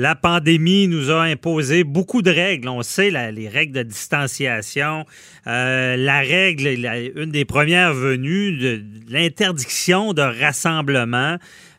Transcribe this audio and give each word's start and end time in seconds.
la 0.00 0.14
pandémie 0.14 0.88
nous 0.88 1.10
a 1.10 1.24
imposé 1.24 1.84
beaucoup 1.84 2.22
de 2.22 2.30
règles. 2.30 2.70
On 2.70 2.82
sait 2.82 3.10
les 3.10 3.48
règles 3.50 3.74
de 3.74 3.82
distanciation, 3.82 5.04
euh, 5.46 5.94
la 5.94 6.20
règle, 6.20 6.68
une 7.16 7.30
des 7.30 7.44
premières 7.44 7.92
venues, 7.92 8.56
de, 8.56 8.82
l'interdiction 9.10 10.14
de 10.14 10.22
rassemblement. 10.22 11.36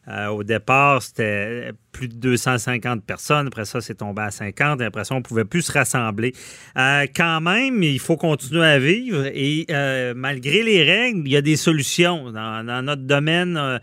Euh, 0.08 0.28
au 0.28 0.44
départ, 0.44 1.02
c'était 1.02 1.72
plus 1.92 2.08
de 2.08 2.16
250 2.16 3.04
personnes. 3.04 3.48
Après 3.48 3.66
ça, 3.66 3.82
c'est 3.82 3.96
tombé 3.96 4.24
à 4.24 4.32
50. 4.32 4.82
Et 4.82 4.86
après 4.86 5.04
ça, 5.04 5.16
on 5.16 5.20
ne 5.20 5.24
pouvait 5.24 5.46
plus 5.46 5.62
se 5.62 5.72
rassembler. 5.72 6.34
Euh, 6.78 7.06
quand 7.16 7.42
même, 7.42 7.84
il 7.84 8.00
faut 8.00 8.18
continuer 8.18 8.66
à 8.66 8.80
vivre. 8.80 9.26
Et 9.34 9.68
malgré 10.16 10.64
les 10.64 10.84
règles, 10.84 11.22
il 11.26 11.32
y 11.32 11.38
a 11.38 11.42
des 11.42 11.56
solutions. 11.56 12.32
Dans, 12.32 12.84
notre 12.84 13.04
domaine, 13.04 13.80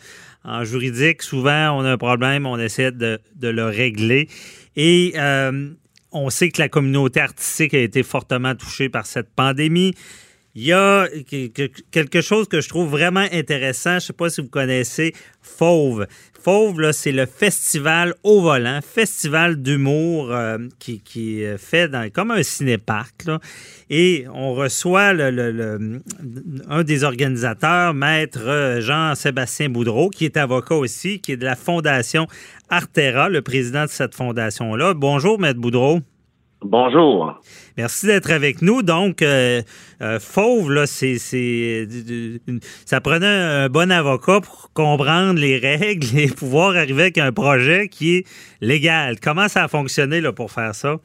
juridique, 0.62 1.22
souvent, 1.22 1.78
on 1.78 1.84
a 1.84 1.92
un 1.92 1.98
problème, 1.98 2.46
on 2.46 2.58
essaie 2.58 2.92
de, 2.92 3.20
le 3.40 3.64
régler. 3.66 4.28
Et 4.76 5.12
euh, 5.16 5.70
on 6.12 6.30
sait 6.30 6.50
que 6.50 6.60
la 6.60 6.68
communauté 6.68 7.20
artistique 7.20 7.74
a 7.74 7.78
été 7.78 8.02
fortement 8.02 8.54
touchée 8.54 8.88
par 8.88 9.06
cette 9.06 9.28
pandémie. 9.34 9.94
Il 10.60 10.64
y 10.64 10.72
a 10.72 11.06
quelque 11.92 12.20
chose 12.20 12.48
que 12.48 12.60
je 12.60 12.68
trouve 12.68 12.88
vraiment 12.90 13.24
intéressant. 13.30 13.90
Je 13.90 13.94
ne 13.94 14.00
sais 14.00 14.12
pas 14.12 14.28
si 14.28 14.40
vous 14.40 14.48
connaissez 14.48 15.12
Fauve. 15.40 16.08
Fauve, 16.42 16.90
c'est 16.90 17.12
le 17.12 17.26
festival 17.26 18.12
au 18.24 18.40
volant, 18.40 18.80
festival 18.82 19.62
d'humour 19.62 20.32
euh, 20.32 20.58
qui, 20.80 21.00
qui, 21.00 21.42
est 21.42 21.58
fait 21.58 21.88
comme 22.12 22.32
un 22.32 22.42
cinéparc. 22.42 23.26
Et 23.88 24.26
on 24.34 24.52
reçoit 24.52 25.12
un 25.12 26.82
des 26.82 27.04
organisateurs, 27.04 27.94
maître 27.94 28.42
euh, 28.42 28.80
Jean-Sébastien 28.80 29.68
Boudreau, 29.68 30.10
qui 30.10 30.24
est 30.24 30.36
avocat 30.36 30.74
aussi, 30.74 31.20
qui 31.20 31.30
est 31.30 31.36
de 31.36 31.44
la 31.44 31.54
Fondation 31.54 32.26
Artera, 32.68 33.28
le 33.28 33.42
président 33.42 33.84
de 33.84 33.90
cette 33.90 34.16
fondation-là. 34.16 34.94
Bonjour, 34.94 35.38
maître 35.38 35.60
Boudreau. 35.60 36.00
Bonjour. 36.62 37.40
Merci 37.76 38.06
d'être 38.06 38.32
avec 38.32 38.62
nous. 38.62 38.82
Donc, 38.82 39.22
euh, 39.22 39.62
euh, 40.02 40.18
Fauve, 40.18 40.72
là, 40.72 40.86
c'est, 40.86 41.16
ça 42.84 43.00
prenait 43.00 43.26
un 43.26 43.68
bon 43.68 43.92
avocat 43.92 44.40
pour 44.40 44.72
comprendre 44.72 45.38
les 45.38 45.58
règles 45.58 46.06
et 46.18 46.26
pouvoir 46.26 46.70
arriver 46.76 47.02
avec 47.02 47.18
un 47.18 47.32
projet 47.32 47.88
qui 47.88 48.16
est 48.16 48.26
légal. 48.60 49.20
Comment 49.20 49.48
ça 49.48 49.64
a 49.64 49.68
fonctionné 49.68 50.20
là, 50.20 50.32
pour 50.32 50.50
faire 50.50 50.74
ça? 50.74 50.96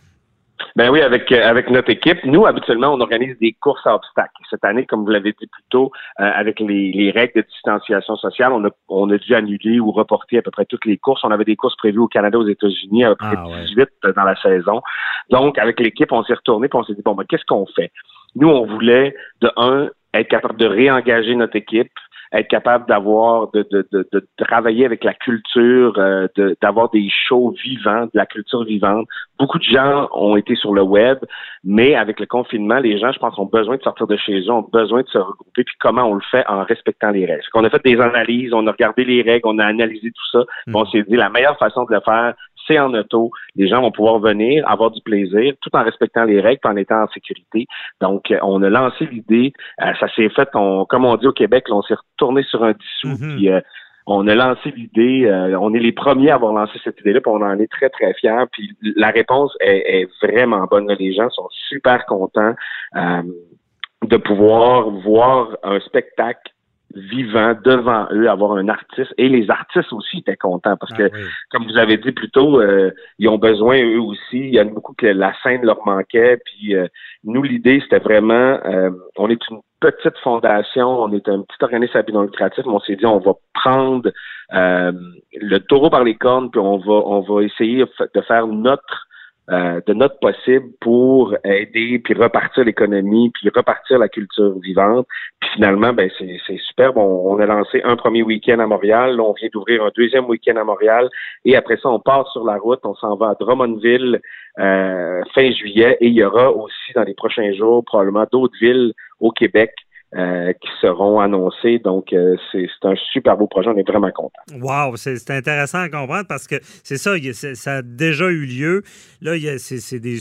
Ben 0.75 0.89
oui, 0.89 1.01
avec 1.01 1.31
euh, 1.31 1.41
avec 1.43 1.69
notre 1.69 1.89
équipe, 1.89 2.23
nous 2.25 2.45
habituellement 2.45 2.93
on 2.93 3.01
organise 3.01 3.37
des 3.39 3.53
courses 3.53 3.85
à 3.85 3.95
obstacles. 3.95 4.33
Cette 4.49 4.63
année, 4.63 4.85
comme 4.85 5.03
vous 5.03 5.11
l'avez 5.11 5.31
dit 5.31 5.47
plus 5.47 5.63
tôt, 5.69 5.91
euh, 6.19 6.31
avec 6.33 6.59
les, 6.59 6.91
les, 6.91 7.11
règles 7.11 7.41
de 7.41 7.47
distanciation 7.47 8.15
sociale, 8.15 8.51
on 8.53 8.65
a 8.65 8.69
on 8.89 9.09
a 9.11 9.17
dû 9.17 9.35
annuler 9.35 9.79
ou 9.79 9.91
reporter 9.91 10.37
à 10.37 10.41
peu 10.41 10.51
près 10.51 10.65
toutes 10.65 10.85
les 10.85 10.97
courses. 10.97 11.23
On 11.23 11.31
avait 11.31 11.45
des 11.45 11.55
courses 11.55 11.75
prévues 11.75 11.99
au 11.99 12.07
Canada, 12.07 12.37
aux 12.37 12.47
États-Unis, 12.47 13.03
à 13.03 13.09
peu 13.09 13.15
près 13.15 13.35
18 13.67 13.89
ah, 14.03 14.11
dans 14.13 14.23
la 14.23 14.35
saison. 14.41 14.81
Donc 15.29 15.57
avec 15.57 15.79
l'équipe, 15.79 16.11
on 16.11 16.23
s'est 16.23 16.33
retourné 16.33 16.67
et 16.67 16.75
on 16.75 16.83
s'est 16.83 16.95
dit 16.95 17.03
bon 17.03 17.15
ben 17.15 17.25
qu'est-ce 17.27 17.45
qu'on 17.45 17.65
fait? 17.65 17.91
Nous, 18.35 18.47
on 18.47 18.65
voulait 18.65 19.15
de 19.41 19.51
un 19.57 19.89
être 20.13 20.27
capable 20.27 20.57
de 20.57 20.65
réengager 20.65 21.35
notre 21.35 21.55
équipe, 21.55 21.91
être 22.33 22.47
capable 22.47 22.87
d'avoir, 22.87 23.51
de, 23.51 23.65
de, 23.71 23.87
de, 23.91 24.07
de, 24.11 24.27
travailler 24.37 24.85
avec 24.85 25.03
la 25.03 25.13
culture, 25.13 25.93
euh, 25.97 26.27
d'avoir 26.61 26.89
des 26.89 27.07
shows 27.09 27.53
vivants, 27.63 28.05
de 28.05 28.11
la 28.13 28.25
culture 28.25 28.63
vivante. 28.63 29.07
Beaucoup 29.37 29.59
de 29.59 29.63
gens 29.63 30.09
ont 30.13 30.35
été 30.35 30.55
sur 30.55 30.73
le 30.73 30.81
web, 30.81 31.19
mais 31.63 31.95
avec 31.95 32.19
le 32.19 32.25
confinement, 32.25 32.79
les 32.79 32.97
gens, 32.97 33.11
je 33.11 33.19
pense, 33.19 33.37
ont 33.37 33.45
besoin 33.45 33.77
de 33.77 33.83
sortir 33.83 34.07
de 34.07 34.17
chez 34.17 34.41
eux, 34.41 34.51
ont 34.51 34.67
besoin 34.73 35.01
de 35.01 35.07
se 35.07 35.17
regrouper. 35.17 35.63
Puis 35.63 35.75
comment 35.79 36.05
on 36.05 36.15
le 36.15 36.23
fait 36.31 36.45
en 36.47 36.63
respectant 36.63 37.11
les 37.11 37.25
règles? 37.25 37.43
On 37.53 37.63
a 37.63 37.69
fait 37.69 37.83
des 37.83 37.99
analyses, 37.99 38.53
on 38.53 38.65
a 38.65 38.71
regardé 38.71 39.05
les 39.05 39.21
règles, 39.21 39.47
on 39.47 39.59
a 39.59 39.65
analysé 39.65 40.11
tout 40.11 40.39
ça. 40.39 40.45
On 40.73 40.85
s'est 40.85 41.03
dit 41.03 41.15
la 41.15 41.29
meilleure 41.29 41.57
façon 41.57 41.83
de 41.85 41.93
le 41.93 42.01
faire, 42.01 42.33
c'est 42.67 42.79
en 42.79 42.93
auto. 42.93 43.31
Les 43.55 43.67
gens 43.67 43.81
vont 43.81 43.91
pouvoir 43.91 44.19
venir, 44.19 44.67
avoir 44.69 44.91
du 44.91 45.01
plaisir, 45.01 45.53
tout 45.61 45.69
en 45.73 45.83
respectant 45.83 46.23
les 46.23 46.39
règles, 46.39 46.61
en 46.63 46.75
étant 46.75 47.03
en 47.03 47.07
sécurité. 47.07 47.67
Donc, 48.01 48.31
euh, 48.31 48.39
on 48.41 48.61
a 48.63 48.69
lancé 48.69 49.05
l'idée. 49.05 49.53
Euh, 49.81 49.93
ça 49.99 50.07
s'est 50.15 50.29
fait, 50.29 50.49
comme 50.51 51.05
on 51.05 51.15
dit 51.17 51.27
au 51.27 51.33
Québec, 51.33 51.65
on 51.69 51.81
s'est 51.81 51.95
retourné 51.95 52.43
sur 52.43 52.63
un 52.63 52.73
dissous. 52.73 53.23
Mhm. 53.23 53.35
Puis, 53.35 53.49
euh, 53.49 53.61
on 54.05 54.27
a 54.27 54.35
lancé 54.35 54.71
l'idée. 54.75 55.31
on 55.57 55.73
est 55.73 55.79
les 55.79 55.93
premiers 55.93 56.31
à 56.31 56.35
avoir 56.35 56.51
lancé 56.51 56.77
cette 56.83 56.99
idée-là, 56.99 57.21
puis 57.21 57.31
on 57.31 57.41
en 57.41 57.57
est 57.57 57.71
très 57.71 57.89
très 57.89 58.13
fiers. 58.15 58.43
Puis 58.51 58.75
la 58.97 59.11
réponse 59.11 59.55
est, 59.61 60.09
vraiment 60.21 60.65
bonne. 60.69 60.91
Les 60.99 61.13
gens 61.13 61.29
sont 61.29 61.47
super 61.69 62.05
contents 62.05 62.53
de 62.93 64.17
pouvoir 64.17 64.89
voir 64.89 65.55
un 65.63 65.79
spectacle 65.79 66.51
vivant 66.95 67.55
devant 67.63 68.07
eux, 68.11 68.29
avoir 68.29 68.53
un 68.53 68.67
artiste. 68.69 69.13
Et 69.17 69.29
les 69.29 69.49
artistes 69.49 69.91
aussi 69.93 70.19
étaient 70.19 70.37
contents 70.37 70.77
parce 70.77 70.91
ah 70.95 70.97
que, 70.97 71.11
comme 71.51 71.65
vous 71.65 71.77
avez 71.77 71.97
dit 71.97 72.11
plus 72.11 72.29
tôt, 72.29 72.59
euh, 72.59 72.91
ils 73.19 73.27
ont 73.29 73.37
besoin 73.37 73.81
eux 73.83 73.99
aussi. 73.99 74.39
Il 74.39 74.53
y 74.53 74.59
a 74.59 74.63
beaucoup 74.63 74.93
que 74.93 75.07
la 75.07 75.33
scène 75.43 75.63
leur 75.63 75.85
manquait. 75.85 76.37
Puis 76.45 76.75
euh, 76.75 76.87
nous, 77.23 77.43
l'idée, 77.43 77.79
c'était 77.81 77.99
vraiment, 77.99 78.59
euh, 78.65 78.91
on 79.17 79.29
est 79.29 79.49
une 79.49 79.59
petite 79.79 80.17
fondation, 80.23 80.87
on 80.87 81.11
est 81.11 81.27
un 81.27 81.41
petit 81.41 81.57
organisme 81.61 81.97
à 81.97 82.03
but 82.03 82.13
non 82.13 82.21
lucratif, 82.21 82.65
mais 82.65 82.73
on 82.73 82.79
s'est 82.79 82.95
dit, 82.95 83.05
on 83.05 83.19
va 83.19 83.33
prendre 83.53 84.09
le 84.51 85.57
taureau 85.59 85.89
par 85.89 86.03
les 86.03 86.15
cornes, 86.15 86.51
puis 86.51 86.59
on 86.59 86.77
va, 86.77 86.93
on 86.93 87.21
va 87.21 87.43
essayer 87.43 87.83
de 88.15 88.21
faire 88.21 88.47
notre 88.47 89.07
euh, 89.51 89.81
de 89.85 89.93
notre 89.93 90.19
possible 90.19 90.67
pour 90.79 91.35
aider 91.43 91.99
puis 91.99 92.13
repartir 92.13 92.63
l'économie 92.63 93.29
puis 93.31 93.49
repartir 93.53 93.99
la 93.99 94.07
culture 94.07 94.57
vivante. 94.59 95.05
Puis 95.41 95.49
finalement, 95.55 95.91
ben 95.91 96.09
c'est, 96.17 96.57
superbe. 96.59 96.97
On, 96.97 97.37
a 97.39 97.45
lancé 97.45 97.81
un 97.83 97.97
premier 97.97 98.23
week-end 98.23 98.59
à 98.59 98.67
Montréal. 98.67 99.19
On 99.19 99.33
vient 99.33 99.49
d'ouvrir 99.51 99.83
un 99.83 99.91
deuxième 99.97 100.25
week-end 100.25 100.55
à 100.55 100.63
Montréal. 100.63 101.09
Et 101.43 101.57
après 101.57 101.75
ça, 101.75 101.89
on 101.89 101.99
part 101.99 102.31
sur 102.31 102.45
la 102.45 102.57
route. 102.57 102.79
On 102.83 102.95
s'en 102.95 103.17
va 103.17 103.31
à 103.31 103.35
Drummondville 103.35 104.21
euh, 104.59 105.21
fin 105.35 105.51
juillet. 105.51 105.97
Et 105.99 106.07
il 106.07 106.13
y 106.13 106.23
aura 106.23 106.49
aussi 106.51 106.93
dans 106.95 107.03
les 107.03 107.13
prochains 107.13 107.51
jours 107.51 107.83
probablement 107.83 108.25
d'autres 108.31 108.57
villes 108.61 108.93
au 109.19 109.31
Québec 109.31 109.73
euh, 110.15 110.53
qui 110.53 110.69
seront 110.79 111.19
annoncés. 111.19 111.79
Donc, 111.79 112.13
euh, 112.13 112.35
c'est 112.51 112.67
un 112.83 112.95
super 113.11 113.37
beau 113.37 113.47
projet. 113.47 113.69
On 113.69 113.77
est 113.77 113.87
vraiment 113.87 114.11
content. 114.11 114.39
Wow, 114.61 114.95
c'est 114.95 115.31
intéressant 115.31 115.79
à 115.79 115.89
comprendre 115.89 116.27
parce 116.27 116.47
que 116.47 116.55
c'est 116.83 116.97
ça, 116.97 117.11
ça 117.55 117.77
a 117.77 117.81
déjà 117.81 118.25
eu 118.29 118.45
lieu. 118.45 118.83
Là, 119.21 119.33
c'est 119.57 119.99
des. 119.99 120.19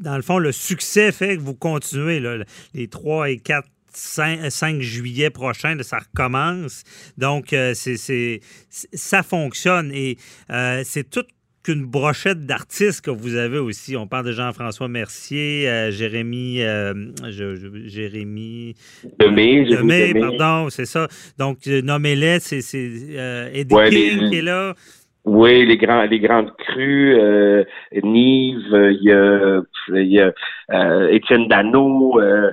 Dans 0.00 0.16
le 0.16 0.22
fond, 0.22 0.38
le 0.38 0.52
succès 0.52 1.12
fait 1.12 1.36
que 1.36 1.42
vous 1.42 1.54
continuez 1.54 2.22
les 2.74 2.88
3 2.88 3.30
et 3.30 3.38
4 3.38 3.66
5, 3.94 4.80
juillet 4.80 5.28
prochain, 5.28 5.76
ça 5.82 5.98
recommence. 5.98 6.82
Donc, 7.18 7.52
euh, 7.52 7.72
c'est 7.74 8.40
ça 8.70 9.22
fonctionne 9.22 9.90
et 9.92 10.16
c'est 10.84 11.10
tout 11.10 11.26
qu'une 11.62 11.84
brochette 11.84 12.46
d'artistes 12.46 13.04
que 13.04 13.10
vous 13.10 13.36
avez 13.36 13.58
aussi. 13.58 13.96
On 13.96 14.06
parle 14.06 14.26
de 14.26 14.32
Jean-François 14.32 14.88
Mercier, 14.88 15.68
euh, 15.68 15.90
Jérémy, 15.90 16.62
euh, 16.62 16.92
Jérémy 17.86 18.74
Demé, 19.18 19.64
Demé, 19.64 20.14
pardon, 20.14 20.70
c'est 20.70 20.86
ça. 20.86 21.08
Donc, 21.38 21.58
euh, 21.66 21.82
nommez-les, 21.82 22.40
c'est 22.40 22.58
Eddie 23.54 23.74
King 23.90 24.30
qui 24.30 24.38
est 24.38 24.42
là. 24.42 24.74
Oui, 25.24 25.64
les 25.64 25.76
grands, 25.76 26.02
les 26.02 26.18
grandes 26.18 26.52
crues, 26.56 27.14
euh, 27.14 27.62
Nive, 28.02 28.66
il 28.72 28.98
y 29.02 29.12
a, 29.12 29.62
y 29.90 30.18
a 30.18 30.32
euh, 30.72 31.08
Étienne 31.10 31.46
Dano, 31.46 32.20
euh, 32.20 32.50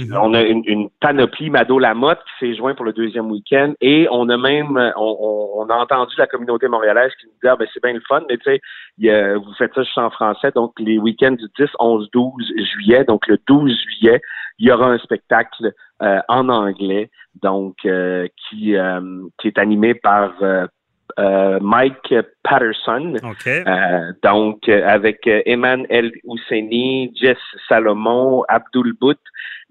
mhm. 0.00 0.16
on 0.20 0.34
a 0.34 0.42
une, 0.42 0.62
une, 0.66 0.90
panoplie 1.00 1.50
Mado 1.50 1.78
Lamotte 1.78 2.20
qui 2.24 2.46
s'est 2.46 2.56
joint 2.56 2.74
pour 2.74 2.84
le 2.84 2.92
deuxième 2.92 3.30
week-end 3.30 3.74
et 3.80 4.06
on 4.10 4.28
a 4.28 4.36
même, 4.36 4.76
on, 4.96 5.56
on, 5.56 5.66
a 5.68 5.74
entendu 5.76 6.14
la 6.18 6.26
communauté 6.26 6.68
montréalaise 6.68 7.12
qui 7.20 7.26
nous 7.26 7.32
dit 7.42 7.48
ah 7.48 7.56
ben 7.56 7.66
c'est 7.72 7.82
bien 7.82 7.92
le 7.92 8.02
fun, 8.06 8.22
mais 8.28 8.38
tu 8.38 8.44
sais, 8.44 9.34
vous 9.36 9.52
faites 9.58 9.74
ça 9.74 9.82
juste 9.82 9.98
en 9.98 10.10
français, 10.10 10.50
donc 10.54 10.72
les 10.78 10.98
week-ends 10.98 11.32
du 11.32 11.46
10, 11.58 11.70
11, 11.78 12.08
12 12.12 12.32
juillet, 12.72 13.04
donc 13.04 13.26
le 13.26 13.38
12 13.46 13.72
juillet, 13.82 14.20
il 14.58 14.68
y 14.68 14.72
aura 14.72 14.86
un 14.86 14.98
spectacle 14.98 15.72
en 16.00 16.48
anglais, 16.48 17.10
donc 17.42 17.76
qui 17.82 18.74
qui 19.38 19.48
est 19.48 19.58
animé 19.58 19.94
par 19.94 20.32
euh, 21.18 21.58
Mike 21.60 22.14
Patterson. 22.42 23.16
Euh, 23.46 24.12
donc, 24.22 24.68
euh, 24.68 24.86
avec 24.86 25.26
Eman 25.26 25.86
El 25.90 26.12
Housseni, 26.24 27.12
Jess 27.20 27.38
Salomon, 27.68 28.44
Abdul 28.48 28.94
Bout, 28.98 29.18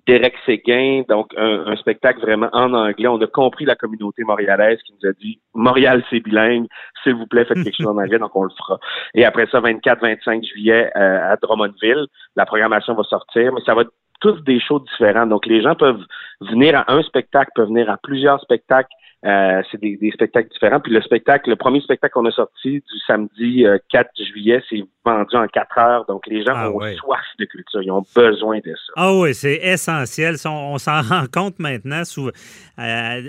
Derek 0.07 0.35
Séguin, 0.45 1.03
donc 1.07 1.33
un, 1.37 1.75
spectacle 1.75 2.21
vraiment 2.21 2.49
en 2.53 2.73
anglais. 2.73 3.07
On 3.07 3.21
a 3.21 3.27
compris 3.27 3.65
la 3.65 3.75
communauté 3.75 4.23
montréalaise 4.23 4.79
qui 4.85 4.93
nous 4.93 5.09
a 5.09 5.13
dit 5.13 5.39
Montréal 5.53 6.03
c'est 6.09 6.19
bilingue, 6.19 6.67
s'il 7.03 7.15
vous 7.15 7.27
plaît 7.27 7.45
faites 7.45 7.63
quelque 7.63 7.75
chose 7.75 7.87
en 7.87 7.97
anglais, 7.97 8.19
donc 8.19 8.35
on 8.35 8.43
le 8.43 8.49
fera. 8.49 8.79
Et 9.13 9.25
après 9.25 9.47
ça, 9.47 9.59
24-25 9.61 10.43
juillet 10.45 10.91
à 10.95 11.35
Drummondville, 11.37 12.07
la 12.35 12.45
programmation 12.45 12.93
va 12.93 13.03
sortir, 13.03 13.53
mais 13.53 13.61
ça 13.65 13.73
va 13.73 13.83
tous 14.21 14.41
des 14.43 14.59
shows 14.59 14.79
différents. 14.79 15.25
Donc, 15.25 15.45
les 15.45 15.61
gens 15.61 15.75
peuvent 15.75 16.03
venir 16.39 16.77
à 16.77 16.93
un 16.93 17.03
spectacle, 17.03 17.51
peuvent 17.55 17.67
venir 17.67 17.89
à 17.89 17.97
plusieurs 17.97 18.39
spectacles. 18.41 18.93
Euh, 19.23 19.61
c'est 19.69 19.79
des, 19.79 20.11
spectacles 20.11 20.49
différents. 20.49 20.79
Puis 20.79 20.91
le 20.91 21.01
spectacle, 21.01 21.47
le 21.51 21.55
premier 21.55 21.79
spectacle 21.81 22.11
qu'on 22.11 22.25
a 22.25 22.31
sorti 22.31 22.79
du 22.79 22.99
samedi 23.05 23.65
4 23.91 24.07
euh, 24.07 24.25
juillet, 24.25 24.63
c'est 24.67 24.83
vendu 25.05 25.35
en 25.35 25.45
4 25.45 25.77
heures. 25.77 26.05
Donc 26.07 26.25
les 26.25 26.43
gens 26.43 26.53
ah 26.55 26.71
ont 26.71 26.79
soif 26.95 27.21
de 27.37 27.45
culture. 27.45 27.83
Ils 27.83 27.91
ont 27.91 28.03
besoin 28.15 28.57
de 28.57 28.71
ça. 28.71 28.93
Ah 28.95 29.13
oui, 29.13 29.35
c'est 29.35 29.57
essentiel. 29.57 30.37
On, 30.45 30.79
s'en 30.79 31.01
rend 31.07 31.25
compte 31.31 31.59
maintenant. 31.59 32.03
Sous, 32.03 32.31
euh, 32.79 33.21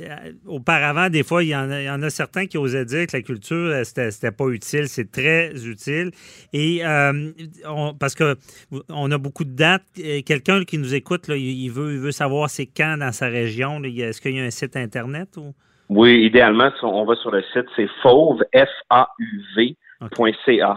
auparavant, 0.47 1.11
des 1.11 1.23
fois, 1.23 1.45
il 1.45 1.51
y, 1.51 1.57
en 1.57 1.71
a, 2.03 2.11
certains 2.11 2.47
qui 2.47 2.57
osaient 2.57 2.87
dire 2.87 3.07
que 3.07 3.19
la 3.19 3.23
culture, 3.23 3.85
c'était 3.85 4.33
pas 4.33 4.47
utile. 4.47 4.89
C'est 4.89 5.13
très 5.13 5.51
utile. 5.67 6.13
Et 6.55 6.81
parce 8.01 8.15
que 8.15 8.37
on 8.89 9.11
a 9.11 9.19
beaucoup 9.19 9.45
de 9.45 9.55
dates. 9.55 9.85
Quelqu'un 10.25 10.65
qui 10.65 10.79
nous 10.83 10.95
écoute, 10.95 11.29
il, 11.29 11.69
veut, 11.71 11.93
il 11.95 12.01
veut 12.01 12.13
savoir 12.13 12.51
c'est 12.51 12.67
quand 12.67 12.97
dans 12.99 13.13
sa 13.13 13.27
région. 13.27 13.83
Est-ce 13.83 14.21
qu'il 14.21 14.37
y 14.37 14.41
a 14.41 14.45
un 14.45 14.51
site 14.51 14.77
Internet 14.77 15.37
ou? 15.37 15.55
Oui, 15.89 16.25
idéalement, 16.25 16.71
on 16.83 17.05
va 17.05 17.15
sur 17.17 17.31
le 17.31 17.43
site, 17.53 17.67
c'est 17.77 17.89
fauve, 18.03 18.43
F-A-U-V, 18.55 19.77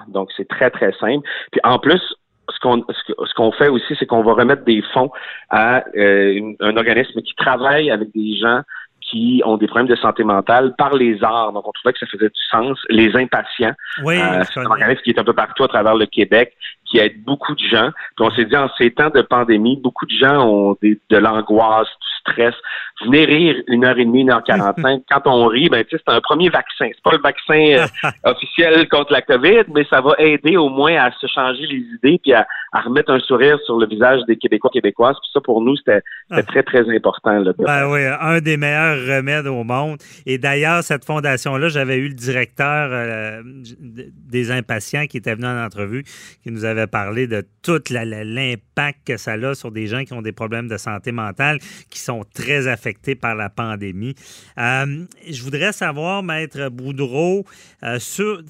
Donc, 0.10 0.30
c'est 0.36 0.48
très, 0.48 0.70
très 0.70 0.92
simple. 0.94 1.26
Puis, 1.52 1.62
en 1.64 1.80
plus, 1.80 2.02
ce 2.50 2.60
qu'on 2.60 2.84
ce 2.90 3.34
qu'on 3.34 3.52
fait 3.52 3.70
aussi, 3.70 3.96
c'est 3.98 4.06
qu'on 4.06 4.24
va 4.24 4.34
remettre 4.34 4.66
des 4.66 4.84
fonds 4.94 5.10
à 5.50 5.84
euh, 5.96 6.54
un 6.60 6.78
organisme 6.78 7.22
qui 7.22 7.34
travaille 7.36 7.90
avec 7.90 8.12
des 8.14 8.38
gens 8.38 8.62
qui 9.10 9.42
ont 9.46 9.58
des 9.58 9.68
problèmes 9.68 9.88
de 9.88 9.96
santé 9.96 10.24
mentale 10.24 10.74
par 10.78 10.94
les 10.96 11.24
arts. 11.24 11.54
Donc, 11.54 11.68
on 11.68 11.72
trouvait 11.72 11.94
que 11.94 12.00
ça 12.00 12.08
faisait 12.08 12.28
du 12.28 12.42
sens. 12.52 12.78
Les 12.90 13.16
impatients, 13.16 13.74
oui, 14.04 14.20
euh, 14.20 14.44
c'est 14.44 14.60
un 14.60 14.66
organisme 14.66 15.02
qui 15.04 15.12
est 15.12 15.20
un 15.20 15.24
peu 15.24 15.34
partout 15.34 15.64
à 15.64 15.68
travers 15.68 15.96
le 15.96 16.08
Québec, 16.08 16.54
qui 16.86 17.00
aide 17.00 17.24
beaucoup 17.24 17.56
de 17.56 17.68
gens. 17.68 17.90
Puis 18.16 18.26
on 18.26 18.32
s'est 18.32 18.46
dit, 18.46 18.56
en 18.56 18.70
ces 18.78 18.92
temps 18.92 19.10
de 19.10 19.22
pandémie, 19.22 19.80
beaucoup 19.82 20.06
de 20.06 20.16
gens 20.16 20.48
ont 20.48 20.78
des, 20.82 21.00
de 21.10 21.18
l'angoisse, 21.18 21.88
du 21.88 22.32
stress. 22.32 22.56
Venez 23.04 23.26
rire 23.26 23.56
une 23.68 23.84
heure 23.86 23.98
et 23.98 24.06
demie, 24.06 24.22
une 24.22 24.32
heure 24.32 24.44
quarante-cinq. 24.44 25.04
Quand 25.10 25.22
on 25.26 25.48
rit, 25.48 25.70
ben, 25.70 25.84
c'est 25.90 26.00
un 26.08 26.22
premier 26.22 26.50
vaccin. 26.50 26.90
C'est 26.94 27.04
pas 27.04 27.12
le 27.12 27.22
vaccin 27.22 27.84
euh, 28.04 28.10
officiel 28.24 28.88
contre 28.90 29.12
la 29.12 29.22
COVID, 29.22 29.64
mais 29.74 29.86
ça 29.90 30.02
va 30.02 30.14
aider 30.18 30.58
au 30.58 30.70
moins 30.70 30.96
à 30.96 31.12
se 31.12 31.28
changer 31.28 31.66
les 31.68 31.84
idées 31.98 32.20
puis 32.22 32.34
à, 32.34 32.48
remettre 32.74 33.12
un 33.12 33.20
sourire 33.20 33.58
sur 33.66 33.78
le 33.78 33.88
visage 33.88 34.22
des 34.28 34.36
Québécois, 34.36 34.70
Québécoises. 34.72 35.16
Puis 35.22 35.30
ça, 35.34 35.40
pour 35.42 35.62
nous, 35.62 35.76
c'était 35.78 36.02
ah. 36.30 36.44
très, 36.44 36.62
très 36.62 36.90
important. 36.94 37.40
Là, 37.40 37.54
ben 37.58 37.90
oui, 37.90 38.02
un 38.20 38.40
des 38.40 38.58
meilleurs 38.58 38.98
remèdes 39.18 39.48
au 39.48 39.64
monde. 39.64 39.98
Et 40.26 40.38
d'ailleurs, 40.38 40.84
cette 40.84 41.06
fondation-là, 41.06 41.70
j'avais 41.70 41.98
eu 41.98 42.10
le 42.10 42.14
directeur 42.14 42.90
euh, 42.92 43.42
des 43.46 44.52
impatients 44.52 45.06
qui 45.06 45.18
était 45.18 45.36
venu 45.36 45.48
en 45.48 45.64
entrevue, 45.64 46.04
qui 46.44 46.52
nous 46.52 46.66
avait 46.66 46.75
parlé 46.88 47.28
de 47.28 47.46
tout 47.62 47.82
l'impact 47.90 49.00
que 49.06 49.18
ça 49.18 49.34
a 49.34 49.56
sur 49.56 49.72
des 49.72 49.88
gens 49.88 50.04
qui 50.04 50.14
ont 50.14 50.22
des 50.22 50.32
problèmes 50.32 50.68
de 50.68 50.78
santé 50.78 51.12
mentale, 51.12 51.60
qui 51.90 52.00
sont 52.00 52.24
très 52.34 52.68
affectés 52.68 53.16
par 53.16 53.36
la 53.36 53.50
pandémie. 53.50 54.16
Euh, 54.58 55.06
je 55.28 55.42
voudrais 55.42 55.74
savoir, 55.74 56.24
Maître 56.24 56.70
Boudreau, 56.70 57.46
euh, 57.84 58.00
sur, 58.00 58.42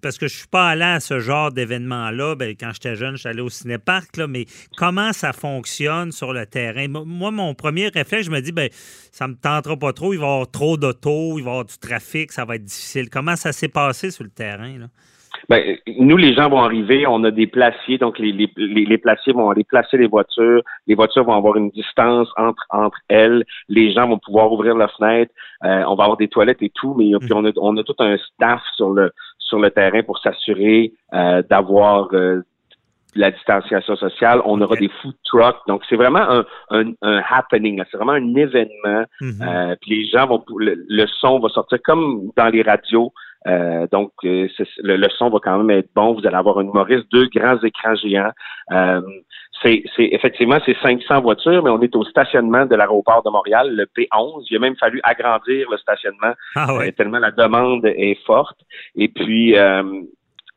parce 0.00 0.18
que 0.18 0.28
je 0.28 0.34
ne 0.34 0.38
suis 0.38 0.48
pas 0.48 0.70
allé 0.70 0.84
à 0.84 1.00
ce 1.00 1.20
genre 1.20 1.52
d'événement-là. 1.52 2.34
Ben, 2.36 2.54
quand 2.58 2.70
j'étais 2.72 2.96
jeune, 2.96 3.16
je 3.16 3.20
suis 3.20 3.28
allé 3.28 3.40
au 3.40 3.50
cinéparc, 3.50 4.18
mais 4.28 4.46
comment 4.76 5.12
ça 5.12 5.32
fonctionne 5.32 6.12
sur 6.12 6.32
le 6.32 6.46
terrain? 6.46 6.88
Moi, 6.88 7.30
mon 7.30 7.54
premier 7.54 7.88
réflexe, 7.88 8.26
je 8.26 8.30
me 8.30 8.40
dis, 8.40 8.52
ben, 8.52 8.68
ça 9.10 9.28
me 9.28 9.34
tentera 9.34 9.76
pas 9.76 9.92
trop, 9.92 10.12
il 10.12 10.18
va 10.18 10.26
y 10.26 10.30
avoir 10.30 10.50
trop 10.50 10.76
d'autos, 10.76 11.38
il 11.38 11.44
va 11.44 11.50
y 11.50 11.52
avoir 11.52 11.64
du 11.64 11.78
trafic, 11.78 12.32
ça 12.32 12.44
va 12.44 12.56
être 12.56 12.64
difficile. 12.64 13.10
Comment 13.10 13.36
ça 13.36 13.52
s'est 13.52 13.68
passé 13.68 14.10
sur 14.10 14.24
le 14.24 14.30
terrain? 14.30 14.78
Là? 14.78 14.86
Ben, 15.48 15.76
nous, 15.98 16.16
les 16.16 16.34
gens 16.34 16.48
vont 16.48 16.62
arriver, 16.62 17.06
on 17.06 17.24
a 17.24 17.30
des 17.30 17.46
placiers, 17.46 17.98
donc 17.98 18.18
les, 18.18 18.32
les, 18.32 18.48
les, 18.56 18.98
placiers 18.98 19.32
vont 19.32 19.50
aller 19.50 19.64
placer 19.64 19.96
les 19.96 20.06
voitures, 20.06 20.62
les 20.86 20.94
voitures 20.94 21.24
vont 21.24 21.34
avoir 21.34 21.56
une 21.56 21.70
distance 21.70 22.28
entre, 22.36 22.64
entre 22.70 22.98
elles, 23.08 23.44
les 23.68 23.92
gens 23.92 24.08
vont 24.08 24.18
pouvoir 24.18 24.52
ouvrir 24.52 24.76
la 24.76 24.88
fenêtre, 24.88 25.32
euh, 25.64 25.82
on 25.86 25.94
va 25.94 26.04
avoir 26.04 26.16
des 26.16 26.28
toilettes 26.28 26.62
et 26.62 26.70
tout, 26.74 26.94
mais 26.94 27.10
puis 27.20 27.32
on 27.32 27.44
a, 27.44 27.50
on 27.56 27.76
a 27.76 27.82
tout 27.82 27.96
un 27.98 28.16
staff 28.18 28.60
sur 28.76 28.90
le 28.90 29.10
sur 29.38 29.58
le 29.58 29.70
terrain 29.70 30.02
pour 30.02 30.18
s'assurer 30.18 30.92
euh, 31.12 31.42
d'avoir 31.42 32.08
euh, 32.14 32.40
la 33.14 33.30
distanciation 33.30 33.96
sociale. 33.96 34.40
On 34.46 34.58
aura 34.62 34.76
des 34.76 34.88
food 35.02 35.14
trucks. 35.24 35.58
Donc, 35.66 35.82
c'est 35.90 35.96
vraiment 35.96 36.20
un, 36.20 36.44
un, 36.70 36.92
un 37.02 37.22
happening. 37.28 37.82
C'est 37.90 37.98
vraiment 37.98 38.12
un 38.12 38.34
événement. 38.34 39.04
Mm-hmm. 39.20 39.76
puis 39.82 39.90
les 39.90 40.06
gens 40.06 40.26
vont... 40.26 40.42
le, 40.56 41.06
son 41.20 41.38
va 41.38 41.50
sortir 41.50 41.78
comme 41.84 42.30
dans 42.34 42.48
les 42.48 42.62
radios. 42.62 43.12
Euh, 43.46 43.86
donc, 43.90 44.12
euh, 44.24 44.48
le, 44.82 45.08
son 45.10 45.30
va 45.30 45.38
quand 45.42 45.58
même 45.58 45.78
être 45.78 45.90
bon. 45.94 46.14
Vous 46.14 46.26
allez 46.26 46.36
avoir 46.36 46.60
une 46.60 46.68
humoriste, 46.68 47.06
deux 47.12 47.28
grands 47.34 47.58
écrans 47.62 47.94
géants. 47.96 48.32
Euh, 48.72 49.00
c'est 49.62 49.84
effectivement 49.96 50.58
c'est 50.66 50.76
500 50.82 51.20
voitures, 51.20 51.62
mais 51.62 51.70
on 51.70 51.80
est 51.82 51.94
au 51.94 52.04
stationnement 52.04 52.66
de 52.66 52.74
l'aéroport 52.74 53.22
de 53.22 53.30
Montréal, 53.30 53.72
le 53.72 53.84
P11. 53.84 54.44
Il 54.50 54.56
a 54.56 54.58
même 54.58 54.74
fallu 54.76 55.00
agrandir 55.04 55.70
le 55.70 55.76
stationnement 55.76 56.32
ah 56.56 56.78
tellement 56.96 57.20
la 57.20 57.30
demande 57.30 57.86
est 57.86 58.18
forte. 58.26 58.58
Et 58.96 59.06
puis 59.06 59.54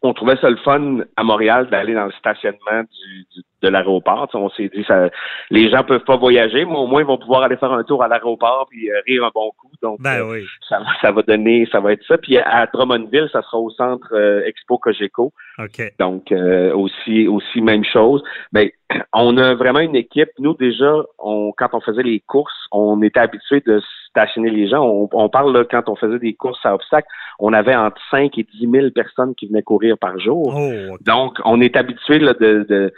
on 0.06 0.14
trouvait 0.14 0.38
ça 0.38 0.50
le 0.50 0.58
fun 0.58 1.00
à 1.16 1.24
Montréal 1.24 1.68
d'aller 1.70 1.94
dans 1.94 2.06
le 2.06 2.12
stationnement 2.14 2.84
du, 2.84 3.42
de 3.62 3.70
l'aéroport. 3.70 4.30
On 4.34 4.50
s'est 4.50 4.70
dit 4.70 4.84
ça, 4.88 5.10
les 5.50 5.70
gens 5.70 5.84
peuvent 5.84 6.04
pas 6.04 6.18
voyager, 6.18 6.66
mais 6.66 6.76
au 6.76 6.88
moins 6.88 7.02
ils 7.02 7.08
vont 7.08 7.18
pouvoir 7.18 7.44
aller 7.44 7.58
faire 7.58 7.72
un 7.72 7.84
tour 7.84 8.04
à 8.04 8.08
l'aéroport 8.08 8.68
puis 8.70 8.90
euh, 8.90 9.02
rire 9.06 9.26
un 9.26 9.32
bon 9.34 9.52
coup. 9.58 9.72
Donc 9.82 10.02
ben 10.02 10.22
euh, 10.22 10.32
oui. 10.32 10.46
ça, 10.70 10.82
ça, 11.02 11.12
va 11.12 11.22
donner, 11.24 11.68
ça 11.72 11.80
va 11.80 11.94
être 11.94 12.04
ça. 12.08 12.18
Puis 12.18 12.38
à 12.38 12.68
Drummondville, 12.68 13.30
ça 13.32 13.42
sera 13.42 13.58
au 13.58 13.70
centre 13.72 14.08
euh, 14.14 14.46
Expo 14.46 14.78
Cogeco. 14.78 15.34
Donc 16.00 16.32
aussi 16.32 17.28
aussi 17.28 17.62
même 17.62 17.84
chose. 17.86 18.24
Mais 18.52 18.74
on 19.14 19.38
a 19.38 19.56
vraiment 19.56 19.80
une 19.80 19.96
équipe. 19.96 20.30
Nous 20.40 20.54
déjà, 20.54 20.94
on, 21.20 21.54
quand 21.58 21.70
on 21.74 21.82
faisait 21.82 22.04
les 22.04 22.20
courses, 22.20 22.68
on 22.72 23.02
était 23.02 23.20
habitué 23.20 23.62
de 23.66 23.82
stationner 24.10 24.50
les 24.50 24.68
gens. 24.70 24.84
On, 25.12 25.30
parle 25.30 25.54
là, 25.54 25.66
quand 25.70 25.90
on 25.90 25.96
faisait 25.96 26.20
des 26.20 26.34
courses 26.34 26.66
à 26.66 26.74
obstacles, 26.74 27.08
on 27.40 27.52
avait 27.52 27.76
entre 27.76 28.02
5 28.12 28.38
et 28.38 28.44
10 28.44 28.70
000 28.72 28.90
personnes 28.92 29.36
qui 29.36 29.48
venaient 29.48 29.62
courir 29.62 29.98
par 29.98 30.18
jour. 30.20 30.54
Oh, 30.56 30.98
Donc, 31.02 31.38
on 31.44 31.60
est 31.60 31.76
habitué 31.76 32.20
là, 32.20 32.34
de, 32.34 32.66
de 32.70 32.94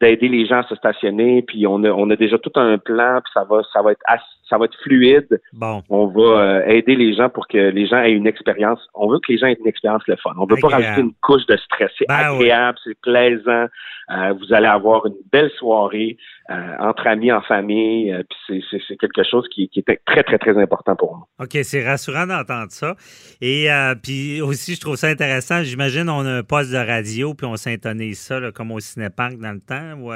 d'aider 0.00 0.28
les 0.28 0.46
gens 0.46 0.60
à 0.60 0.62
se 0.64 0.74
stationner, 0.74 1.42
puis 1.42 1.66
on 1.66 1.82
a, 1.84 1.90
on 1.90 2.10
a 2.10 2.16
déjà 2.16 2.38
tout 2.38 2.52
un 2.56 2.78
plan, 2.78 3.20
puis 3.22 3.32
ça 3.34 3.44
va, 3.44 3.62
ça 3.72 3.82
va 3.82 3.92
être 3.92 4.02
ça 4.50 4.58
va 4.58 4.64
être 4.64 4.76
fluide. 4.82 5.40
Bon. 5.52 5.82
On 5.88 6.08
va 6.08 6.22
euh, 6.22 6.66
aider 6.66 6.96
les 6.96 7.14
gens 7.14 7.28
pour 7.28 7.46
que 7.46 7.56
les 7.56 7.86
gens 7.86 8.02
aient 8.02 8.12
une 8.12 8.26
expérience. 8.26 8.80
On 8.94 9.08
veut 9.08 9.20
que 9.20 9.32
les 9.32 9.38
gens 9.38 9.46
aient 9.46 9.56
une 9.58 9.68
expérience 9.68 10.02
le 10.08 10.16
fun. 10.16 10.32
On 10.36 10.44
veut 10.44 10.56
pas 10.60 10.68
rajouter 10.68 11.00
une 11.00 11.14
couche 11.22 11.46
de 11.46 11.56
stress. 11.56 11.90
C'est 11.96 12.08
ben 12.08 12.16
agréable, 12.16 12.76
c'est 12.82 13.00
plaisant. 13.00 13.66
Euh, 14.10 14.32
vous 14.32 14.52
allez 14.52 14.66
avoir 14.66 15.06
une 15.06 15.14
belle 15.32 15.50
soirée 15.56 16.16
euh, 16.50 16.54
entre 16.80 17.06
amis, 17.06 17.30
en 17.30 17.40
famille. 17.42 18.12
puis 18.28 18.64
c'est 18.88 18.96
quelque 18.96 19.22
chose 19.22 19.46
qui, 19.54 19.68
qui 19.68 19.84
est 19.86 20.00
très, 20.04 20.24
très, 20.24 20.38
très 20.38 20.60
important 20.60 20.96
pour 20.96 21.16
nous. 21.16 21.44
OK, 21.44 21.56
c'est 21.62 21.86
rassurant 21.86 22.26
d'entendre 22.26 22.70
ça. 22.72 22.96
Et 23.40 23.68
puis 24.02 24.42
aussi, 24.42 24.74
je 24.74 24.80
trouve 24.80 24.96
ça 24.96 25.06
intéressant. 25.06 25.62
J'imagine 25.62 26.08
on 26.10 26.26
a 26.26 26.38
un 26.38 26.42
poste 26.42 26.72
de 26.72 26.76
radio, 26.76 27.34
puis 27.34 27.46
on 27.46 27.54
s'intonise 27.54 28.18
ça 28.18 28.40
comme 28.52 28.72
au 28.72 28.80
cinépark 28.80 29.38
dans 29.38 29.52
le 29.52 29.60
temps. 29.74 29.94
Ou, 30.00 30.12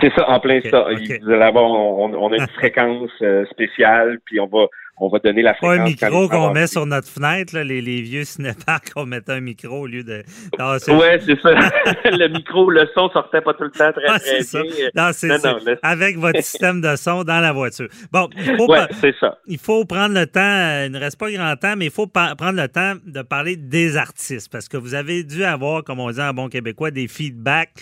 c'est 0.00 0.12
ça, 0.14 0.28
en 0.28 0.40
plein 0.40 0.60
ça. 0.62 0.86
on, 0.86 2.32
a 2.32 2.36
une 2.36 2.46
fréquence 2.54 3.10
euh, 3.20 3.44
spéciale, 3.46 4.18
puis 4.24 4.40
on 4.40 4.46
va 4.46 4.66
on 4.98 5.08
va 5.08 5.18
donner 5.18 5.42
la 5.42 5.54
fréquence. 5.54 5.76
Pas 5.76 5.82
un 5.82 5.84
micro 5.84 6.28
qu'on 6.28 6.52
met 6.52 6.66
sur 6.66 6.86
notre 6.86 7.08
fenêtre, 7.08 7.54
là, 7.56 7.64
les, 7.64 7.80
les, 7.80 8.02
vieux 8.02 8.24
cinéparks, 8.24 8.92
on 8.96 9.04
mettait 9.04 9.32
un 9.32 9.40
micro 9.40 9.80
au 9.80 9.86
lieu 9.86 10.04
de. 10.04 10.22
Oui, 10.58 11.06
c'est 11.26 11.40
ça. 11.40 11.50
le 12.04 12.28
micro, 12.28 12.70
le 12.70 12.88
son 12.94 13.08
sortait 13.10 13.40
pas 13.40 13.52
tout 13.54 13.64
le 13.64 13.70
temps 13.70 13.90
très, 13.92 14.18
très 14.18 14.60
bien. 14.62 14.88
Non, 14.94 15.10
c'est 15.12 15.36
ça. 15.38 15.56
Avec 15.82 16.18
votre 16.18 16.40
système 16.42 16.80
de 16.80 16.94
son 16.96 17.24
dans 17.24 17.40
la 17.40 17.52
voiture. 17.52 17.88
Bon, 18.12 18.28
il 18.36 18.56
faut, 18.56 18.72
c'est 18.92 19.14
ça. 19.18 19.38
il 19.46 19.58
faut 19.58 19.84
prendre 19.84 20.14
le 20.14 20.26
temps, 20.26 20.40
euh, 20.40 20.86
il 20.86 20.92
ne 20.92 21.00
reste 21.00 21.18
pas 21.18 21.30
grand 21.32 21.56
temps, 21.56 21.74
mais 21.76 21.86
il 21.86 21.90
faut 21.90 22.06
prendre 22.06 22.36
le 22.52 22.68
temps 22.68 22.94
de 23.04 23.22
parler 23.22 23.56
des 23.56 23.96
artistes 23.96 24.52
parce 24.52 24.68
que 24.68 24.76
vous 24.76 24.94
avez 24.94 25.24
dû 25.24 25.42
avoir, 25.42 25.82
comme 25.82 26.00
on 26.00 26.10
dit 26.10 26.20
en 26.20 26.32
bon 26.32 26.48
québécois, 26.48 26.90
des 26.90 27.08
feedbacks 27.08 27.72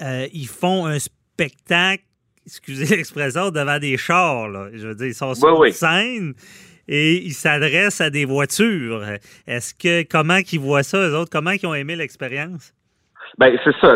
euh, 0.00 0.28
ils 0.32 0.48
font 0.48 0.86
un 0.86 0.98
spectacle, 0.98 2.04
excusez 2.46 2.86
l'expression, 2.96 3.50
devant 3.50 3.78
des 3.78 3.96
chars. 3.96 4.48
Je 4.72 4.88
veux 4.88 4.94
dire, 4.94 5.06
ils 5.06 5.14
sont 5.14 5.34
sur 5.34 5.74
scène 5.74 6.34
et 6.88 7.16
ils 7.16 7.34
s'adressent 7.34 8.00
à 8.00 8.10
des 8.10 8.24
voitures. 8.24 9.04
Est-ce 9.46 9.74
que 9.74 10.02
comment 10.02 10.40
ils 10.50 10.60
voient 10.60 10.82
ça, 10.82 10.98
eux 10.98 11.16
autres? 11.16 11.30
Comment 11.30 11.52
ils 11.52 11.66
ont 11.66 11.74
aimé 11.74 11.96
l'expérience? 11.96 12.72
Ben 13.38 13.56
c'est 13.64 13.74
ça. 13.80 13.94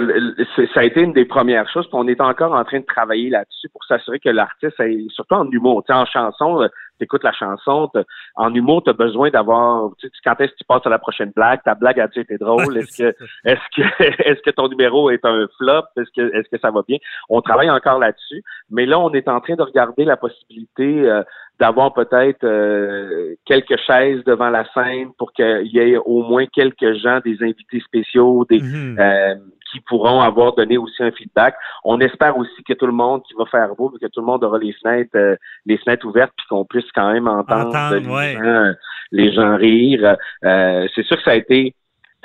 Ça 0.74 0.80
a 0.80 0.84
été 0.84 1.00
une 1.02 1.12
des 1.12 1.24
premières 1.24 1.68
choses. 1.68 1.88
On 1.92 2.08
est 2.08 2.20
encore 2.20 2.52
en 2.52 2.64
train 2.64 2.80
de 2.80 2.86
travailler 2.86 3.30
là-dessus 3.30 3.68
pour 3.70 3.84
s'assurer 3.84 4.18
que 4.18 4.30
l'artiste, 4.30 4.80
surtout 5.10 5.34
en 5.34 5.50
humour, 5.50 5.84
en 5.88 6.06
chanson, 6.06 6.68
t'écoutes 6.98 7.24
la 7.24 7.32
chanson, 7.32 7.90
en 8.34 8.54
humour, 8.54 8.82
tu 8.82 8.90
as 8.90 8.94
besoin 8.94 9.30
d'avoir, 9.30 9.90
tu 9.98 10.06
sais, 10.06 10.12
quand 10.24 10.40
est-ce 10.40 10.52
que 10.52 10.58
tu 10.58 10.64
passes 10.64 10.86
à 10.86 10.90
la 10.90 10.98
prochaine 10.98 11.32
blague, 11.34 11.62
ta 11.64 11.74
blague 11.74 12.00
a-tu 12.00 12.20
été 12.20 12.38
drôle, 12.38 12.76
est-ce 12.78 13.02
que, 13.02 13.16
est-ce 13.44 13.60
que, 13.76 14.22
est-ce 14.22 14.40
que 14.42 14.50
ton 14.50 14.68
numéro 14.68 15.10
est 15.10 15.24
un 15.24 15.46
flop, 15.58 15.84
est-ce 15.96 16.10
que, 16.16 16.34
est-ce 16.34 16.48
que 16.48 16.58
ça 16.60 16.70
va 16.70 16.82
bien? 16.86 16.98
On 17.28 17.40
travaille 17.40 17.70
encore 17.70 17.98
là-dessus, 17.98 18.42
mais 18.70 18.86
là, 18.86 18.98
on 18.98 19.12
est 19.12 19.28
en 19.28 19.40
train 19.40 19.54
de 19.54 19.62
regarder 19.62 20.04
la 20.04 20.16
possibilité 20.16 21.08
euh, 21.08 21.22
d'avoir 21.58 21.94
peut-être 21.94 22.44
euh, 22.44 23.34
quelques 23.46 23.78
chaises 23.86 24.22
devant 24.24 24.50
la 24.50 24.64
scène 24.72 25.10
pour 25.18 25.32
qu'il 25.32 25.68
y 25.68 25.78
ait 25.78 25.96
au 25.96 26.22
moins 26.22 26.46
quelques 26.46 26.94
gens, 26.94 27.20
des 27.24 27.42
invités 27.42 27.80
spéciaux, 27.80 28.44
des, 28.48 28.60
mm-hmm. 28.60 29.00
euh, 29.00 29.34
qui 29.72 29.80
pourront 29.80 30.20
avoir 30.20 30.54
donné 30.54 30.76
aussi 30.76 31.02
un 31.02 31.10
feedback. 31.10 31.54
On 31.84 32.00
espère 32.00 32.36
aussi 32.36 32.62
que 32.62 32.74
tout 32.74 32.86
le 32.86 32.92
monde 32.92 33.22
qui 33.26 33.34
va 33.38 33.46
faire 33.46 33.74
beau, 33.74 33.90
que 33.90 34.06
tout 34.06 34.20
le 34.20 34.26
monde 34.26 34.44
aura 34.44 34.58
les 34.58 34.72
fenêtres, 34.74 35.16
euh, 35.16 35.36
les 35.64 35.78
fenêtres 35.78 36.06
ouvertes, 36.06 36.32
puis 36.36 36.46
qu'on 36.48 36.64
puisse 36.64 36.90
quand 36.94 37.12
même 37.12 37.26
entendre, 37.26 37.96
les, 39.12 39.32
gens, 39.32 39.56
rire. 39.56 40.16
Euh, 40.44 40.86
c'est 40.94 41.04
sûr 41.04 41.16
que 41.16 41.22
ça 41.22 41.32
a 41.32 41.36
été 41.36 41.74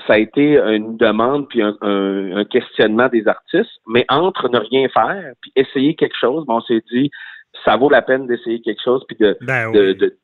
ça 0.07 0.13
a 0.13 0.17
été 0.17 0.57
une 0.57 0.97
demande 0.97 1.47
puis 1.47 1.61
un, 1.61 1.75
un, 1.81 2.43
questionnement 2.45 3.07
des 3.07 3.27
artistes, 3.27 3.69
mais 3.85 4.03
entre 4.09 4.49
ne 4.49 4.57
rien 4.57 4.89
faire 4.89 5.33
puis 5.41 5.51
essayer 5.55 5.93
quelque 5.93 6.17
chose, 6.19 6.43
on 6.47 6.59
s'est 6.61 6.81
dit 6.91 7.11
ça 7.65 7.77
vaut 7.77 7.89
la 7.89 8.01
peine 8.01 8.27
d'essayer 8.27 8.61
quelque 8.61 8.81
chose 8.83 9.03
puis 9.07 9.17
de, 9.17 9.37
ben 9.41 9.71
de, 9.71 10.17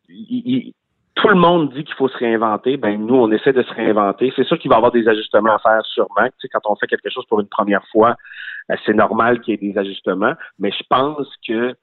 tout 1.15 1.27
le 1.29 1.35
monde 1.35 1.73
dit 1.73 1.83
qu'il 1.83 1.95
faut 1.95 2.07
se 2.07 2.17
réinventer, 2.17 2.77
ben 2.77 3.03
nous 3.03 3.15
on 3.15 3.31
essaie 3.31 3.53
de 3.53 3.63
se 3.63 3.73
réinventer. 3.73 4.31
C'est 4.35 4.45
sûr 4.45 4.57
qu'il 4.59 4.69
va 4.69 4.75
y 4.75 4.77
avoir 4.77 4.91
des 4.91 5.07
ajustements 5.07 5.55
à 5.55 5.59
faire 5.59 5.85
sûrement. 5.85 6.25
Tu 6.25 6.31
sais, 6.41 6.49
quand 6.49 6.61
on 6.65 6.75
fait 6.75 6.87
quelque 6.87 7.09
chose 7.09 7.25
pour 7.27 7.39
une 7.39 7.47
première 7.47 7.85
fois, 7.91 8.15
euh, 8.71 8.75
c'est 8.85 8.93
normal 8.93 9.41
qu'il 9.41 9.53
y 9.53 9.67
ait 9.67 9.73
des 9.73 9.79
ajustements, 9.79 10.33
mais 10.59 10.71
je 10.71 10.83
pense 10.89 11.27
que 11.47 11.73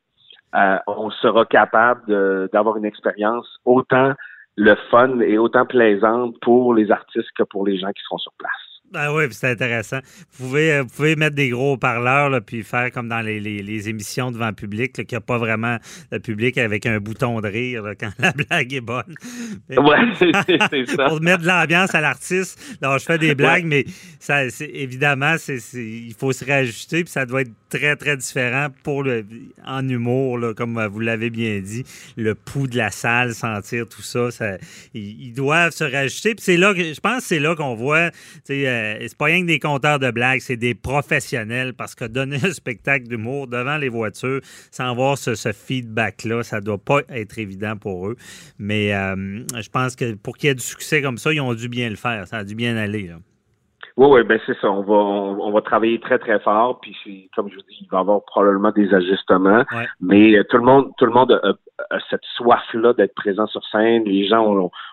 euh, 0.54 0.78
on 0.86 1.10
sera 1.10 1.44
capable 1.46 2.48
d'avoir 2.52 2.76
une 2.76 2.84
expérience 2.84 3.46
autant 3.64 4.12
le 4.56 4.76
fun 4.90 5.18
et 5.20 5.36
autant 5.36 5.66
plaisante 5.66 6.36
pour 6.40 6.74
les 6.74 6.92
artistes 6.92 7.30
que 7.36 7.42
pour 7.42 7.66
les 7.66 7.76
gens 7.76 7.90
qui 7.90 8.02
seront 8.04 8.18
sur 8.18 8.32
place. 8.38 8.73
Ah 8.92 9.12
oui, 9.12 9.24
c'est 9.30 9.50
intéressant. 9.50 9.98
Vous 10.32 10.46
pouvez, 10.46 10.72
euh, 10.72 10.82
vous 10.82 10.88
pouvez 10.88 11.16
mettre 11.16 11.34
des 11.34 11.48
gros 11.48 11.72
haut-parleurs 11.72 12.40
puis 12.42 12.62
faire 12.62 12.92
comme 12.92 13.08
dans 13.08 13.20
les, 13.20 13.40
les, 13.40 13.88
émissions 13.88 14.30
devant 14.30 14.48
le 14.48 14.52
public, 14.52 14.92
qu'il 14.92 15.06
n'y 15.10 15.16
a 15.16 15.20
pas 15.20 15.38
vraiment 15.38 15.78
de 16.12 16.18
public 16.18 16.58
avec 16.58 16.86
un 16.86 16.98
bouton 16.98 17.40
de 17.40 17.48
rire 17.48 17.84
quand 17.98 18.10
la 18.18 18.32
blague 18.32 18.72
est 18.72 18.80
bonne. 18.80 19.14
Oui, 19.68 19.96
c'est 20.70 20.86
ça. 20.86 21.04
Pour 21.08 21.20
mettre 21.20 21.42
de 21.42 21.48
l'ambiance 21.48 21.94
à 21.94 22.00
l'artiste. 22.00 22.76
Alors, 22.82 22.98
je 22.98 23.04
fais 23.04 23.18
des 23.18 23.34
blagues, 23.34 23.64
mais 23.64 23.84
ça, 24.20 24.42
évidemment, 24.60 25.36
c'est, 25.38 25.58
il 25.74 26.14
faut 26.16 26.32
se 26.32 26.44
réajuster, 26.44 27.04
puis 27.04 27.12
ça 27.12 27.26
doit 27.26 27.42
être 27.42 27.52
très, 27.68 27.96
très 27.96 28.16
différent 28.16 28.68
pour 28.82 29.02
le, 29.02 29.24
en 29.66 29.88
humour, 29.88 30.38
là, 30.38 30.54
comme 30.54 30.84
vous 30.86 31.00
l'avez 31.00 31.30
bien 31.30 31.60
dit. 31.60 31.84
Le 32.16 32.34
pouls 32.34 32.68
de 32.68 32.76
la 32.76 32.90
salle, 32.90 33.34
sentir 33.34 33.88
tout 33.88 34.02
ça, 34.02 34.30
ça 34.30 34.56
ils, 34.94 35.32
doivent 35.32 35.72
se 35.72 35.84
réajuster. 35.84 36.34
Puis 36.34 36.44
c'est 36.44 36.56
là 36.56 36.74
que, 36.74 36.82
je 36.94 37.00
pense 37.00 37.22
que 37.22 37.28
c'est 37.28 37.40
là 37.40 37.56
qu'on 37.56 37.74
voit, 37.74 38.10
euh, 38.50 38.73
euh, 38.74 38.98
c'est 39.00 39.16
pas 39.16 39.26
rien 39.26 39.42
que 39.42 39.46
des 39.46 39.58
compteurs 39.58 39.98
de 39.98 40.10
blagues, 40.10 40.40
c'est 40.40 40.56
des 40.56 40.74
professionnels 40.74 41.74
parce 41.74 41.94
que 41.94 42.04
donner 42.04 42.38
un 42.42 42.52
spectacle 42.52 43.06
d'humour 43.06 43.46
devant 43.46 43.76
les 43.76 43.88
voitures 43.88 44.40
sans 44.70 44.90
avoir 44.90 45.18
ce, 45.18 45.34
feedback-là, 45.52 46.42
ça 46.42 46.60
doit 46.60 46.78
pas 46.78 47.02
être 47.08 47.38
évident 47.38 47.76
pour 47.76 48.08
eux. 48.08 48.16
Mais 48.58 48.94
euh, 48.94 49.44
je 49.60 49.68
pense 49.68 49.96
que 49.96 50.14
pour 50.14 50.36
qu'il 50.36 50.48
y 50.48 50.50
ait 50.50 50.54
du 50.54 50.62
succès 50.62 51.02
comme 51.02 51.18
ça, 51.18 51.32
ils 51.32 51.40
ont 51.40 51.54
dû 51.54 51.68
bien 51.68 51.88
le 51.88 51.96
faire. 51.96 52.26
Ça 52.26 52.38
a 52.38 52.44
dû 52.44 52.54
bien 52.54 52.76
aller. 52.76 53.10
Oui, 53.96 54.08
oui, 54.10 54.24
ben 54.24 54.40
c'est 54.44 54.58
ça. 54.60 54.68
On 54.70 54.82
va, 54.82 54.94
on, 54.94 55.52
va 55.52 55.60
travailler 55.60 56.00
très, 56.00 56.18
très 56.18 56.40
fort. 56.40 56.80
Puis 56.80 57.30
comme 57.36 57.48
je 57.48 57.54
vous 57.54 57.62
dis, 57.62 57.78
il 57.80 57.88
va 57.88 57.98
y 57.98 58.00
avoir 58.00 58.24
probablement 58.24 58.72
des 58.72 58.92
ajustements. 58.92 59.64
Mais 60.00 60.36
euh, 60.36 60.42
tout 60.50 60.56
le 60.56 60.64
monde, 60.64 60.90
tout 60.98 61.06
le 61.06 61.12
monde 61.12 61.40
a, 61.42 61.98
cette 62.10 62.24
soif-là 62.36 62.92
d'être 62.94 63.14
présent 63.14 63.46
sur 63.46 63.64
scène. 63.66 64.02
Les 64.04 64.26
gens 64.26 64.44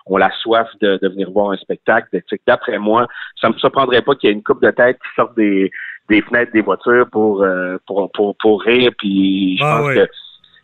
ont, 0.06 0.16
la 0.16 0.30
soif 0.42 0.68
de, 0.80 1.00
venir 1.02 1.30
voir 1.32 1.50
un 1.50 1.56
spectacle. 1.56 2.20
D'après 2.46 2.78
moi, 2.78 3.08
ça 3.40 3.48
me 3.48 3.54
surprendrait 3.54 4.02
pas 4.02 4.14
qu'il 4.14 4.30
y 4.30 4.32
ait 4.32 4.36
une 4.36 4.42
coupe 4.44 4.62
de 4.62 4.70
tête 4.70 4.98
qui 4.98 5.14
sorte 5.16 5.36
des, 5.36 5.72
des 6.08 6.22
fenêtres 6.22 6.52
des 6.52 6.62
voitures 6.62 7.08
pour, 7.10 7.42
euh, 7.42 7.78
pour, 7.86 8.10
pour, 8.12 8.36
pour, 8.36 8.62
rire. 8.62 8.92
Puis 8.98 9.56
je 9.58 9.64
ah 9.64 9.78
pense 9.78 9.94
que 9.94 10.08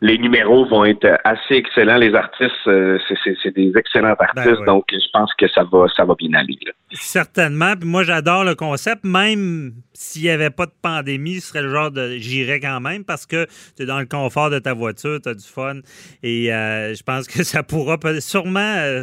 les 0.01 0.17
numéros 0.17 0.65
vont 0.67 0.85
être 0.85 1.19
assez 1.25 1.55
excellents. 1.55 1.97
Les 1.97 2.15
artistes, 2.15 2.53
euh, 2.69 2.99
c'est 3.43 3.55
des 3.55 3.73
excellents 3.77 4.15
ben 4.19 4.27
artistes, 4.43 4.65
donc 4.65 4.85
je 4.93 5.11
pense 5.13 5.33
que 5.35 5.49
ça 5.49 5.65
va, 5.65 5.87
ça 5.97 6.05
va 6.05 6.15
bien 6.15 6.33
aller. 6.35 6.57
Certainement. 6.93 7.75
Puis 7.77 7.89
moi, 7.89 8.05
j'adore 8.05 8.45
le 8.45 8.55
concept. 8.55 9.05
Même 9.05 9.73
s'il 9.93 10.23
n'y 10.23 10.31
avait 10.31 10.51
pas 10.51 10.67
de 10.67 10.73
pandémie, 10.81 11.41
ce 11.41 11.49
serait 11.49 11.63
le 11.63 11.71
genre 11.71 11.91
de. 11.91 12.17
J'irais 12.17 12.61
quand 12.61 12.81
même 12.81 13.05
parce 13.05 13.27
que 13.27 13.47
tu 13.77 13.83
es 13.83 13.87
dans 13.87 13.99
le 13.99 14.07
confort 14.07 14.51
de 14.51 14.61
ta 14.61 14.73
voiture, 14.73 15.21
tu 15.21 15.29
as 15.31 15.35
du 15.35 15.47
fun. 15.47 15.81
Et 16.23 16.53
euh, 16.53 16.95
je 16.95 17.03
pense 17.03 17.27
que 17.27 17.43
ça 17.43 17.65
pourra 17.65 17.99
sûrement 18.21 18.61
euh, 18.61 19.03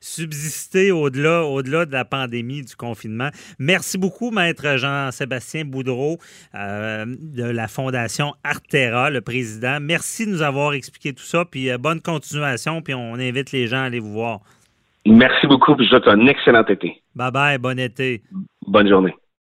subsister 0.00 0.92
au-delà 0.92 1.44
au 1.44 1.60
-delà 1.62 1.84
de 1.84 1.92
la 1.92 2.06
pandémie, 2.06 2.62
du 2.62 2.74
confinement. 2.74 3.28
Merci 3.58 3.98
beaucoup, 3.98 4.30
Maître 4.30 4.76
Jean-Sébastien 4.76 5.64
Boudreau 5.64 6.18
de 6.54 7.44
la 7.44 7.68
Fondation 7.68 8.34
Artera, 8.44 9.10
le 9.10 9.20
président. 9.20 9.78
Merci 9.80 10.21
de 10.26 10.30
nous 10.30 10.42
avoir 10.42 10.72
expliqué 10.72 11.12
tout 11.12 11.22
ça. 11.22 11.44
Puis 11.44 11.70
euh, 11.70 11.78
bonne 11.78 12.00
continuation. 12.00 12.82
Puis 12.82 12.94
on 12.94 13.14
invite 13.14 13.52
les 13.52 13.66
gens 13.66 13.78
à 13.78 13.84
aller 13.84 14.00
vous 14.00 14.12
voir. 14.12 14.40
Merci 15.06 15.46
beaucoup. 15.46 15.74
Puis 15.74 15.86
je 15.86 15.90
vous 15.90 16.02
souhaite 16.02 16.08
un 16.08 16.26
excellent 16.26 16.64
été. 16.64 17.02
Bye 17.14 17.30
bye. 17.30 17.58
Bon 17.58 17.78
été. 17.78 18.22
Bonne 18.66 18.88
journée. 18.88 19.14